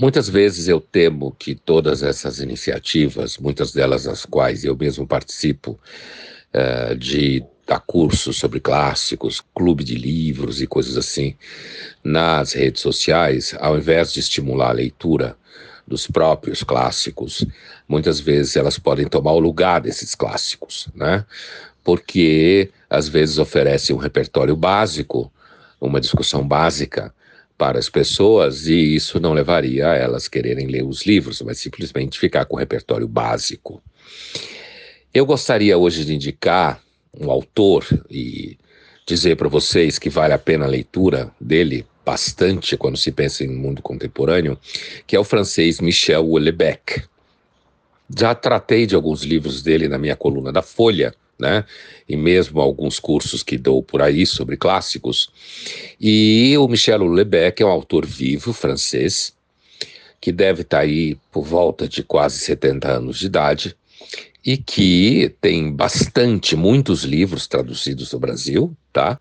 [0.00, 5.78] Muitas vezes eu temo que todas essas iniciativas, muitas delas as quais eu mesmo participo,
[6.54, 11.36] uh, de dar cursos sobre clássicos, clube de livros e coisas assim,
[12.02, 15.36] nas redes sociais, ao invés de estimular a leitura
[15.86, 17.44] dos próprios clássicos,
[17.86, 21.26] muitas vezes elas podem tomar o lugar desses clássicos, né?
[21.84, 25.30] Porque às vezes oferecem um repertório básico,
[25.78, 27.12] uma discussão básica
[27.60, 32.18] para as pessoas e isso não levaria a elas quererem ler os livros, mas simplesmente
[32.18, 33.82] ficar com o repertório básico.
[35.12, 36.80] Eu gostaria hoje de indicar
[37.14, 38.56] um autor e
[39.06, 43.48] dizer para vocês que vale a pena a leitura dele bastante quando se pensa em
[43.48, 44.58] mundo contemporâneo,
[45.06, 47.04] que é o francês Michel Houellebecq.
[48.18, 51.64] Já tratei de alguns livros dele na minha coluna da Folha, né?
[52.08, 55.30] E mesmo alguns cursos que dou por aí sobre clássicos.
[56.00, 59.32] E o Michel Houellebecq é um autor vivo francês
[60.20, 63.76] que deve estar tá aí por volta de quase 70 anos de idade
[64.44, 69.18] e que tem bastante, muitos livros traduzidos no Brasil, tá?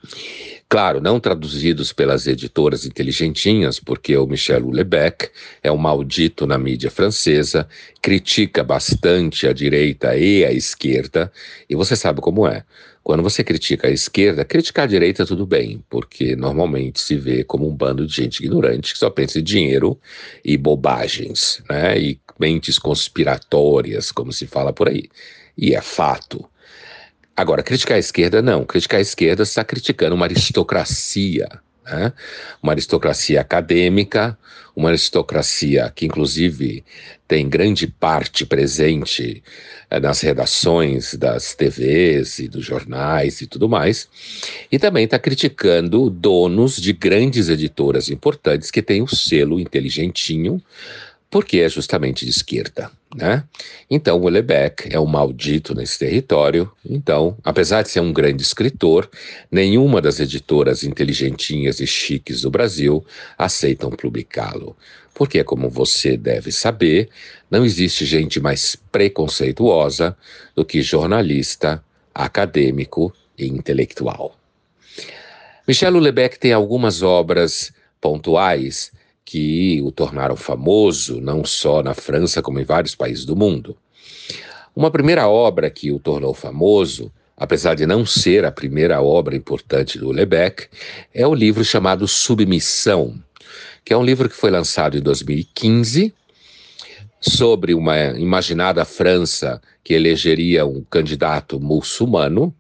[0.70, 5.30] Claro, não traduzidos pelas editoras inteligentinhas, porque o Michel Houellebecq
[5.62, 7.68] é um maldito na mídia francesa,
[8.02, 11.32] critica bastante a direita e a esquerda,
[11.70, 12.64] e você sabe como é.
[13.04, 17.68] Quando você critica a esquerda, criticar a direita tudo bem, porque normalmente se vê como
[17.68, 20.00] um bando de gente ignorante que só pensa em dinheiro
[20.46, 21.98] e bobagens, né?
[21.98, 25.10] E mentes conspiratórias, como se fala por aí.
[25.58, 26.50] E é fato.
[27.36, 28.66] Agora, criticar a esquerda, não.
[28.66, 31.48] Criticar a esquerda está criticando uma aristocracia,
[31.86, 32.14] né?
[32.62, 34.38] uma aristocracia acadêmica,
[34.76, 36.84] uma aristocracia que, inclusive,
[37.28, 39.44] tem grande parte presente
[39.90, 44.08] eh, nas redações das TVs e dos jornais e tudo mais,
[44.72, 50.62] e também está criticando donos de grandes editoras importantes que têm o selo inteligentinho
[51.30, 53.44] porque é justamente de esquerda, né?
[53.90, 56.72] Então, o Lebec é um maldito nesse território.
[56.84, 59.10] Então, apesar de ser um grande escritor,
[59.52, 63.06] nenhuma das editoras inteligentinhas e chiques do Brasil
[63.38, 64.76] aceitam publicá-lo.
[65.14, 67.10] Porque, como você deve saber,
[67.52, 70.18] não existe gente mais preconceituosa
[70.56, 71.84] do que jornalista,
[72.14, 74.36] acadêmico e intelectual.
[75.68, 77.72] Michel Lebec tem algumas obras
[78.02, 78.92] pontuais
[79.30, 83.78] que o tornaram famoso, não só na França, como em vários países do mundo.
[84.76, 90.00] Uma primeira obra que o tornou famoso, apesar de não ser a primeira obra importante
[90.00, 90.68] do Lebec,
[91.14, 93.22] é o livro chamado Submissão,
[93.86, 96.12] que é um livro que foi lançado em 2015
[97.22, 102.52] sobre uma imaginada França que elegeria um candidato muçulmano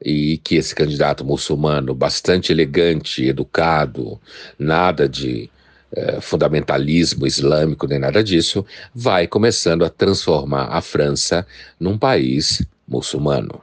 [0.00, 4.20] e que esse candidato muçulmano, bastante elegante, educado,
[4.56, 5.50] nada de
[5.92, 8.64] é, fundamentalismo islâmico nem nada disso,
[8.94, 11.46] vai começando a transformar a França
[11.78, 13.60] num país muçulmano.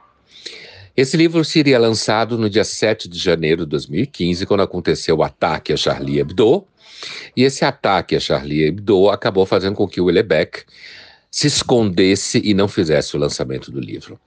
[0.96, 5.72] Esse livro seria lançado no dia 7 de janeiro de 2015, quando aconteceu o ataque
[5.72, 6.64] a Charlie Hebdo.
[7.36, 10.64] E esse ataque a Charlie Hebdo acabou fazendo com que o Houellebecq
[11.28, 14.20] se escondesse e não fizesse o lançamento do livro.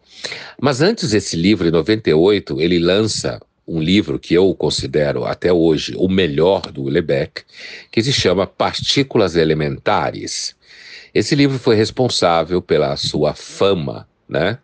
[0.62, 5.94] Mas antes desse livro, em 98, ele lança um livro que eu considero até hoje
[5.98, 7.44] o melhor do Lebec,
[7.92, 10.56] que se chama Partículas Elementares.
[11.14, 14.60] Esse livro foi responsável pela sua fama, né?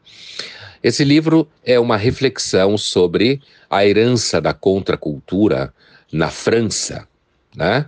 [0.81, 5.73] Esse livro é uma reflexão sobre a herança da contracultura
[6.11, 7.07] na França,
[7.55, 7.85] né?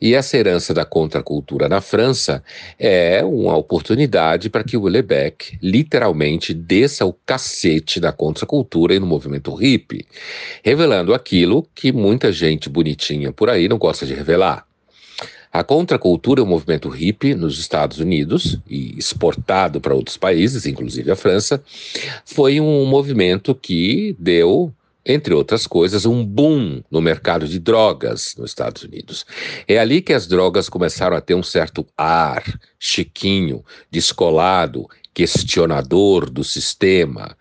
[0.00, 2.42] E essa herança da contracultura na França
[2.78, 9.06] é uma oportunidade para que o Lebec literalmente desça o cacete da contracultura e no
[9.06, 10.06] movimento hippie,
[10.62, 14.66] revelando aquilo que muita gente bonitinha por aí não gosta de revelar.
[15.52, 21.14] A contracultura, o movimento hippie nos Estados Unidos e exportado para outros países, inclusive a
[21.14, 21.62] França,
[22.24, 28.50] foi um movimento que deu entre outras coisas, um boom no mercado de drogas nos
[28.50, 29.26] Estados Unidos.
[29.68, 32.42] É ali que as drogas começaram a ter um certo ar
[32.78, 37.36] chiquinho, descolado, questionador do sistema.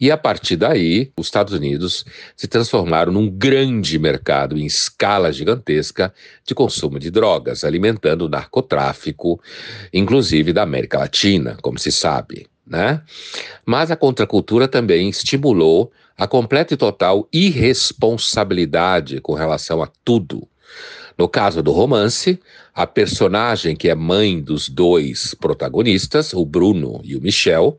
[0.00, 2.04] E a partir daí, os Estados Unidos
[2.36, 6.12] se transformaram num grande mercado em escala gigantesca
[6.44, 9.40] de consumo de drogas, alimentando o narcotráfico,
[9.92, 12.46] inclusive da América Latina, como se sabe.
[12.66, 13.00] Né?
[13.64, 20.48] Mas a contracultura também estimulou a completa e total irresponsabilidade com relação a tudo.
[21.16, 22.40] No caso do romance,
[22.74, 27.78] a personagem que é mãe dos dois protagonistas, o Bruno e o Michel,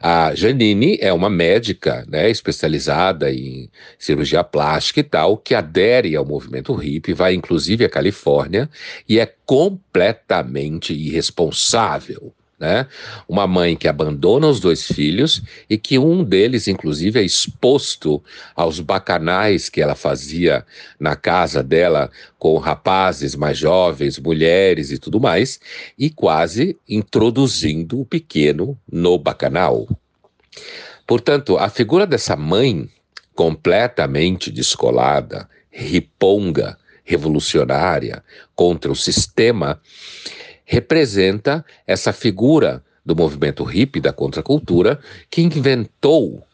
[0.00, 6.24] a Janine é uma médica, né, especializada em cirurgia plástica e tal, que adere ao
[6.24, 8.68] movimento hippie, vai inclusive à Califórnia
[9.08, 12.86] e é completamente irresponsável né?
[13.28, 18.22] Uma mãe que abandona os dois filhos e que um deles, inclusive, é exposto
[18.54, 20.64] aos bacanais que ela fazia
[20.98, 25.60] na casa dela com rapazes mais jovens, mulheres e tudo mais,
[25.98, 29.86] e quase introduzindo o pequeno no bacanal.
[31.06, 32.88] Portanto, a figura dessa mãe
[33.34, 38.24] completamente descolada, riponga, revolucionária
[38.54, 39.80] contra o sistema,
[40.66, 44.98] representa essa figura do movimento hippie, da contracultura,
[45.30, 46.44] que inventou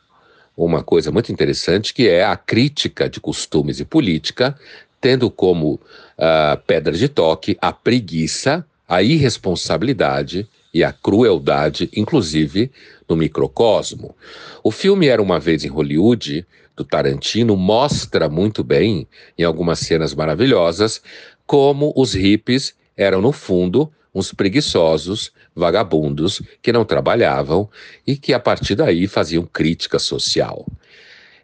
[0.54, 4.54] uma coisa muito interessante, que é a crítica de costumes e política,
[5.00, 12.70] tendo como uh, pedra de toque a preguiça, a irresponsabilidade e a crueldade, inclusive
[13.08, 14.14] no microcosmo.
[14.62, 19.06] O filme Era uma Vez em Hollywood, do Tarantino, mostra muito bem,
[19.38, 21.02] em algumas cenas maravilhosas,
[21.46, 27.68] como os hippies eram, no fundo, uns preguiçosos, vagabundos, que não trabalhavam
[28.06, 30.66] e que a partir daí faziam crítica social.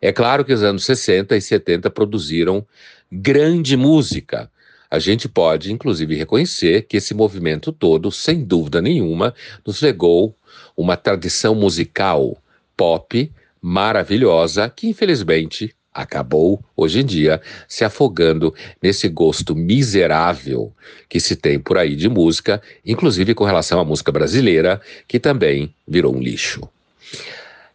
[0.01, 2.67] É claro que os anos 60 e 70 produziram
[3.11, 4.51] grande música.
[4.91, 9.35] A gente pode, inclusive, reconhecer que esse movimento todo, sem dúvida nenhuma,
[9.67, 10.35] nos legou
[10.77, 12.39] uma tradição musical
[12.77, 13.31] pop
[13.61, 20.73] maravilhosa que, infelizmente, acabou, hoje em dia, se afogando nesse gosto miserável
[21.09, 25.75] que se tem por aí de música, inclusive com relação à música brasileira, que também
[25.87, 26.69] virou um lixo.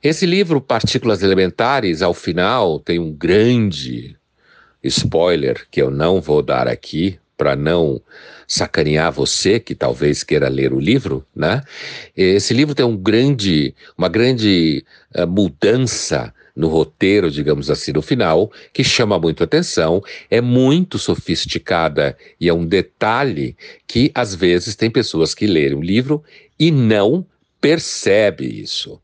[0.02, 4.18] Esse livro, Partículas Elementares, ao final tem um grande
[4.84, 8.02] spoiler que eu não vou dar aqui para não
[8.48, 11.62] sacanear você que talvez queira ler o livro, né?
[12.16, 18.52] Esse livro tem um grande, uma grande uh, mudança no roteiro, digamos assim, no final,
[18.72, 23.58] que chama muito atenção, é muito sofisticada e é um detalhe
[23.88, 26.24] que às vezes tem pessoas que lerem o livro
[26.60, 27.26] e não
[27.60, 29.02] percebe isso.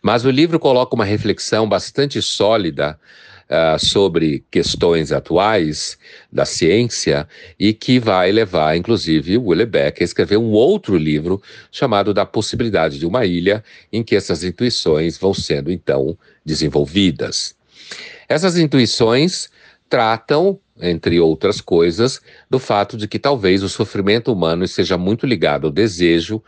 [0.00, 2.98] Mas o livro coloca uma reflexão bastante sólida
[3.46, 5.98] uh, sobre questões atuais
[6.30, 7.26] da ciência
[7.58, 12.98] e que vai levar, inclusive, o Beck a escrever um outro livro chamado Da Possibilidade
[12.98, 16.16] de uma Ilha, em que essas intuições vão sendo, então,
[16.46, 17.54] desenvolvidas.
[18.28, 19.50] Essas intuições
[19.90, 22.20] tratam entre outras coisas,
[22.50, 26.42] do fato de que talvez o sofrimento humano esteja muito ligado ao desejo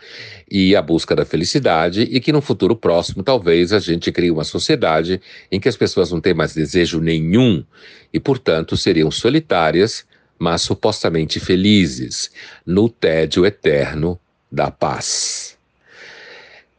[0.51, 4.45] e à busca da felicidade, e que no futuro próximo talvez a gente crie uma
[4.45, 7.65] sociedade em que as pessoas não têm mais desejo nenhum
[8.13, 10.05] e, portanto, seriam solitárias,
[10.39, 12.31] mas supostamente felizes,
[12.65, 14.19] no tédio eterno
[14.53, 15.57] da paz.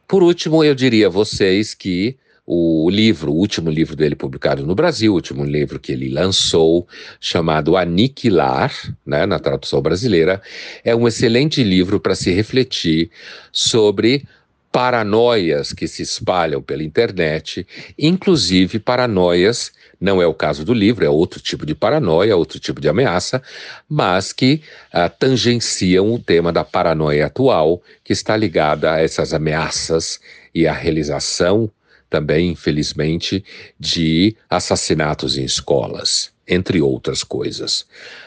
[0.06, 2.16] Por último, eu diria a vocês que
[2.52, 6.84] o livro, o último livro dele publicado no Brasil, o último livro que ele lançou,
[7.20, 8.72] chamado Aniquilar,
[9.06, 10.42] né, na tradução brasileira,
[10.84, 13.08] é um excelente livro para se refletir
[13.52, 14.24] sobre
[14.72, 17.64] paranoias que se espalham pela internet,
[17.96, 19.70] inclusive paranoias,
[20.00, 23.40] não é o caso do livro, é outro tipo de paranoia, outro tipo de ameaça,
[23.88, 24.60] mas que
[24.92, 30.18] uh, tangenciam o tema da paranoia atual, que está ligada a essas ameaças
[30.52, 31.70] e à realização
[32.10, 33.44] também, infelizmente,
[33.78, 37.86] de assassinatos em escolas, entre outras coisas.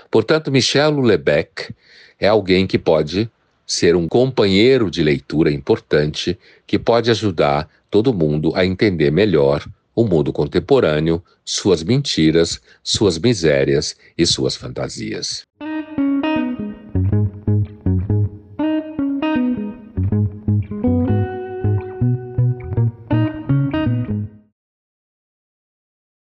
[0.09, 1.75] Portanto, Michel Houellebecq
[2.19, 3.30] é alguém que pode
[3.66, 10.06] ser um companheiro de leitura importante que pode ajudar todo mundo a entender melhor o
[10.06, 15.44] mundo contemporâneo, suas mentiras, suas misérias e suas fantasias.